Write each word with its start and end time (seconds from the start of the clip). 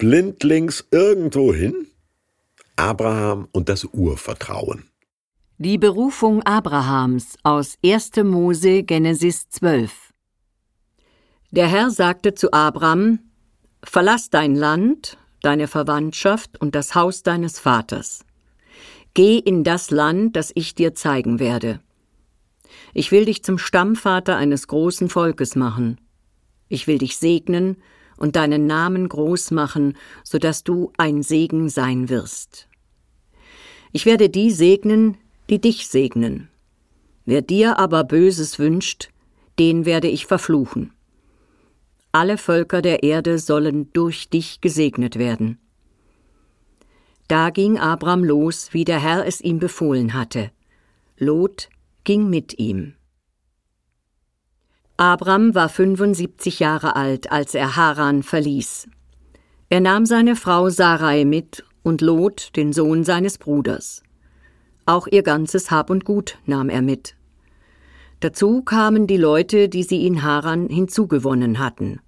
blindlings 0.00 0.86
irgendwo 0.90 1.52
hin? 1.54 1.86
Abraham 2.74 3.48
und 3.52 3.68
das 3.68 3.84
Urvertrauen. 3.84 4.88
Die 5.58 5.76
Berufung 5.76 6.42
Abrahams 6.42 7.36
aus 7.42 7.76
1. 7.84 8.12
Mose 8.24 8.82
Genesis 8.82 9.50
12. 9.50 9.92
Der 11.50 11.68
Herr 11.68 11.90
sagte 11.90 12.34
zu 12.34 12.50
Abram: 12.52 13.18
Verlass 13.84 14.30
dein 14.30 14.56
Land, 14.56 15.18
deine 15.42 15.68
Verwandtschaft 15.68 16.58
und 16.58 16.74
das 16.74 16.94
Haus 16.94 17.22
deines 17.22 17.58
Vaters. 17.58 18.24
Geh 19.12 19.36
in 19.36 19.64
das 19.64 19.90
Land, 19.90 20.34
das 20.34 20.50
ich 20.54 20.74
dir 20.74 20.94
zeigen 20.94 21.38
werde. 21.38 21.80
Ich 22.94 23.12
will 23.12 23.26
dich 23.26 23.44
zum 23.44 23.58
Stammvater 23.58 24.36
eines 24.36 24.66
großen 24.66 25.10
Volkes 25.10 25.56
machen. 25.56 26.00
Ich 26.68 26.86
will 26.86 26.96
dich 26.96 27.18
segnen 27.18 27.76
und 28.20 28.36
deinen 28.36 28.66
Namen 28.66 29.08
groß 29.08 29.50
machen, 29.50 29.96
so 30.22 30.38
dass 30.38 30.62
du 30.62 30.92
ein 30.96 31.24
Segen 31.24 31.68
sein 31.68 32.08
wirst. 32.08 32.68
Ich 33.90 34.06
werde 34.06 34.28
die 34.28 34.52
segnen, 34.52 35.16
die 35.48 35.60
dich 35.60 35.88
segnen. 35.88 36.48
Wer 37.24 37.42
dir 37.42 37.78
aber 37.78 38.04
Böses 38.04 38.60
wünscht, 38.60 39.08
den 39.58 39.84
werde 39.84 40.06
ich 40.06 40.26
verfluchen. 40.26 40.92
Alle 42.12 42.38
Völker 42.38 42.82
der 42.82 43.02
Erde 43.02 43.38
sollen 43.38 43.92
durch 43.92 44.28
dich 44.28 44.60
gesegnet 44.60 45.18
werden. 45.18 45.58
Da 47.26 47.50
ging 47.50 47.78
Abram 47.78 48.24
los, 48.24 48.68
wie 48.72 48.84
der 48.84 49.00
Herr 49.00 49.26
es 49.26 49.40
ihm 49.40 49.58
befohlen 49.58 50.14
hatte. 50.14 50.50
Lot 51.16 51.68
ging 52.04 52.28
mit 52.28 52.58
ihm. 52.58 52.94
Abram 55.00 55.54
war 55.54 55.70
75 55.70 56.60
Jahre 56.60 56.94
alt, 56.94 57.32
als 57.32 57.54
er 57.54 57.74
Haran 57.74 58.22
verließ. 58.22 58.86
Er 59.70 59.80
nahm 59.80 60.04
seine 60.04 60.36
Frau 60.36 60.68
Sarai 60.68 61.24
mit 61.24 61.64
und 61.82 62.02
Lot, 62.02 62.54
den 62.54 62.74
Sohn 62.74 63.02
seines 63.02 63.38
Bruders. 63.38 64.02
Auch 64.84 65.06
ihr 65.06 65.22
ganzes 65.22 65.70
Hab 65.70 65.88
und 65.88 66.04
Gut 66.04 66.36
nahm 66.44 66.68
er 66.68 66.82
mit. 66.82 67.16
Dazu 68.20 68.60
kamen 68.60 69.06
die 69.06 69.16
Leute, 69.16 69.70
die 69.70 69.84
sie 69.84 70.06
in 70.06 70.22
Haran 70.22 70.68
hinzugewonnen 70.68 71.60
hatten. 71.60 72.00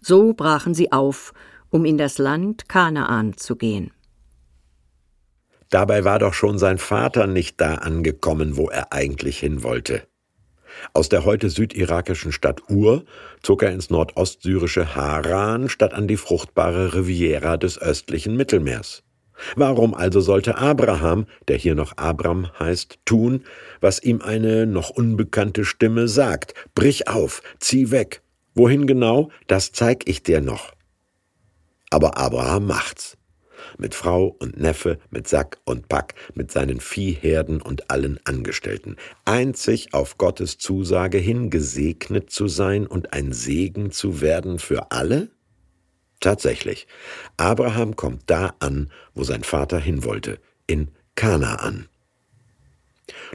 So 0.00 0.32
brachen 0.32 0.74
sie 0.74 0.90
auf, 0.90 1.32
um 1.70 1.84
in 1.84 1.98
das 1.98 2.18
Land 2.18 2.68
Kanaan 2.68 3.36
zu 3.36 3.54
gehen. 3.54 3.92
Dabei 5.70 6.04
war 6.04 6.18
doch 6.18 6.34
schon 6.34 6.58
sein 6.58 6.78
Vater 6.78 7.28
nicht 7.28 7.60
da 7.60 7.76
angekommen, 7.76 8.56
wo 8.56 8.68
er 8.68 8.92
eigentlich 8.92 9.38
hin 9.38 9.62
wollte. 9.62 10.07
Aus 10.92 11.08
der 11.08 11.24
heute 11.24 11.50
südirakischen 11.50 12.32
Stadt 12.32 12.62
Ur 12.68 13.04
zog 13.42 13.62
er 13.62 13.72
ins 13.72 13.90
nordostsyrische 13.90 14.94
Haran 14.94 15.68
statt 15.68 15.94
an 15.94 16.08
die 16.08 16.16
fruchtbare 16.16 16.94
Riviera 16.94 17.56
des 17.56 17.80
östlichen 17.80 18.36
Mittelmeers. 18.36 19.02
Warum 19.54 19.94
also 19.94 20.20
sollte 20.20 20.58
Abraham, 20.58 21.26
der 21.46 21.56
hier 21.56 21.74
noch 21.74 21.96
Abram 21.96 22.48
heißt, 22.58 22.98
tun, 23.04 23.44
was 23.80 24.02
ihm 24.02 24.20
eine 24.20 24.66
noch 24.66 24.90
unbekannte 24.90 25.64
Stimme 25.64 26.08
sagt? 26.08 26.54
Brich 26.74 27.08
auf, 27.08 27.42
zieh 27.60 27.90
weg. 27.90 28.22
Wohin 28.54 28.86
genau, 28.86 29.30
das 29.46 29.72
zeig 29.72 30.08
ich 30.08 30.22
dir 30.22 30.40
noch. 30.40 30.72
Aber 31.90 32.18
Abraham 32.18 32.66
macht's. 32.66 33.17
Mit 33.76 33.94
Frau 33.94 34.36
und 34.38 34.58
Neffe, 34.58 34.98
mit 35.10 35.28
Sack 35.28 35.58
und 35.64 35.88
Pack, 35.88 36.14
mit 36.34 36.50
seinen 36.50 36.80
Viehherden 36.80 37.60
und 37.60 37.90
allen 37.90 38.18
Angestellten. 38.24 38.96
Einzig 39.24 39.92
auf 39.92 40.18
Gottes 40.18 40.58
Zusage 40.58 41.18
hin 41.18 41.50
gesegnet 41.50 42.30
zu 42.30 42.48
sein 42.48 42.86
und 42.86 43.12
ein 43.12 43.32
Segen 43.32 43.90
zu 43.90 44.20
werden 44.20 44.58
für 44.58 44.90
alle? 44.90 45.30
Tatsächlich, 46.20 46.88
Abraham 47.36 47.94
kommt 47.94 48.22
da 48.26 48.54
an, 48.58 48.90
wo 49.14 49.22
sein 49.22 49.44
Vater 49.44 49.78
hin 49.78 50.04
wollte, 50.04 50.38
in 50.66 50.90
Kanaan. 51.14 51.88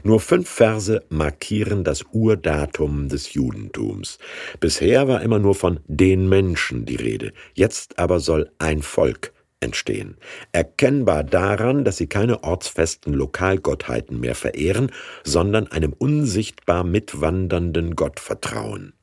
Nur 0.02 0.20
fünf 0.20 0.48
Verse 0.48 1.02
markieren 1.08 1.84
das 1.84 2.04
Urdatum 2.12 3.08
des 3.08 3.34
Judentums. 3.34 4.18
Bisher 4.60 5.08
war 5.08 5.22
immer 5.22 5.38
nur 5.38 5.54
von 5.54 5.80
den 5.86 6.28
Menschen 6.28 6.84
die 6.84 6.96
Rede, 6.96 7.32
jetzt 7.54 7.98
aber 7.98 8.20
soll 8.20 8.50
ein 8.58 8.82
Volk 8.82 9.33
entstehen. 9.60 10.16
Erkennbar 10.52 11.24
daran, 11.24 11.84
dass 11.84 11.96
sie 11.96 12.06
keine 12.06 12.44
ortsfesten 12.44 13.14
Lokalgottheiten 13.14 14.20
mehr 14.20 14.34
verehren, 14.34 14.90
sondern 15.24 15.68
einem 15.68 15.92
unsichtbar 15.92 16.84
mitwandernden 16.84 17.96
Gott 17.96 18.20
vertrauen 18.20 18.94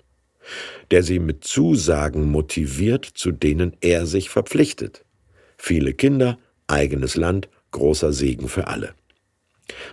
der 0.91 1.03
sie 1.03 1.19
mit 1.19 1.43
Zusagen 1.43 2.29
motiviert, 2.29 3.05
zu 3.05 3.31
denen 3.31 3.75
er 3.81 4.05
sich 4.05 4.29
verpflichtet. 4.29 5.05
Viele 5.57 5.93
Kinder, 5.93 6.37
eigenes 6.67 7.15
Land, 7.15 7.49
großer 7.71 8.11
Segen 8.13 8.49
für 8.49 8.67
alle. 8.67 8.93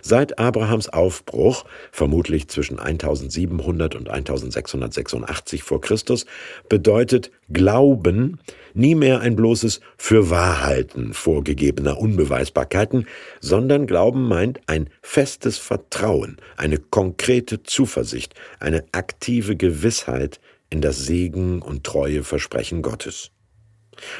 Seit 0.01 0.39
Abrahams 0.39 0.89
Aufbruch, 0.89 1.65
vermutlich 1.91 2.47
zwischen 2.47 2.79
1700 2.79 3.95
und 3.95 4.09
1686 4.09 5.63
vor 5.63 5.81
Christus, 5.81 6.25
bedeutet 6.67 7.31
Glauben 7.51 8.39
nie 8.73 8.95
mehr 8.95 9.21
ein 9.21 9.35
bloßes 9.35 9.81
Fürwahrhalten 9.97 11.13
vorgegebener 11.13 11.97
Unbeweisbarkeiten, 11.97 13.07
sondern 13.39 13.87
Glauben 13.87 14.27
meint 14.27 14.59
ein 14.67 14.89
festes 15.01 15.57
Vertrauen, 15.57 16.37
eine 16.57 16.77
konkrete 16.77 17.63
Zuversicht, 17.63 18.35
eine 18.59 18.85
aktive 18.91 19.55
Gewissheit 19.55 20.39
in 20.69 20.81
das 20.81 21.05
Segen 21.05 21.61
und 21.61 21.83
treue 21.83 22.23
Versprechen 22.23 22.81
Gottes. 22.81 23.31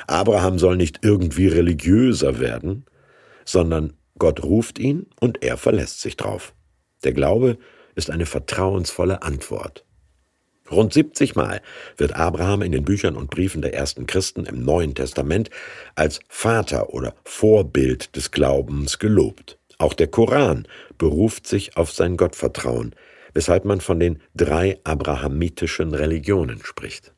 Abraham 0.07 0.59
soll 0.59 0.77
nicht 0.77 0.99
irgendwie 1.03 1.47
religiöser 1.47 2.39
werden, 2.39 2.85
sondern 3.45 3.93
Gott 4.19 4.43
ruft 4.43 4.77
ihn 4.77 5.07
und 5.19 5.43
er 5.43 5.57
verlässt 5.57 6.01
sich 6.01 6.17
drauf. 6.17 6.53
Der 7.03 7.13
Glaube 7.13 7.57
ist 7.95 8.11
eine 8.11 8.25
vertrauensvolle 8.25 9.23
Antwort. 9.23 9.85
Rund 10.71 10.93
70 10.93 11.35
Mal 11.35 11.61
wird 11.97 12.15
Abraham 12.15 12.61
in 12.61 12.71
den 12.71 12.83
Büchern 12.83 13.15
und 13.15 13.31
Briefen 13.31 13.61
der 13.61 13.73
ersten 13.73 14.05
Christen 14.05 14.45
im 14.45 14.63
Neuen 14.63 14.93
Testament 14.93 15.49
als 15.95 16.19
Vater 16.27 16.93
oder 16.93 17.15
Vorbild 17.23 18.15
des 18.15 18.29
Glaubens 18.31 18.99
gelobt. 18.99 19.57
Auch 19.79 19.93
der 19.93 20.07
Koran 20.07 20.67
beruft 20.97 21.47
sich 21.47 21.77
auf 21.77 21.91
sein 21.91 22.17
Gottvertrauen, 22.17 22.93
weshalb 23.33 23.65
man 23.65 23.81
von 23.81 23.99
den 23.99 24.21
drei 24.35 24.79
abrahamitischen 24.83 25.93
Religionen 25.93 26.63
spricht. 26.63 27.13